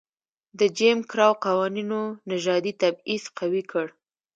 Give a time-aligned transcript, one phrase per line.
[0.59, 2.01] د جېم کراو قوانینو
[2.31, 3.85] نژادي تبعیض قوي کړ.